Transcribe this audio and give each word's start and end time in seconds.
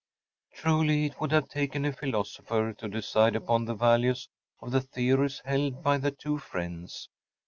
‚ÄĚ 0.01 0.57
Truly 0.57 1.05
it 1.05 1.21
would 1.21 1.31
have 1.31 1.47
taken 1.47 1.85
a 1.85 1.93
philosopher 1.93 2.73
to 2.73 2.87
decide 2.87 3.35
upon 3.35 3.65
the 3.65 3.75
values 3.75 4.27
of 4.59 4.71
the 4.71 4.81
theories 4.81 5.43
held 5.45 5.83
by 5.83 5.99
the 5.99 6.09
two 6.09 6.39
friends. 6.39 7.07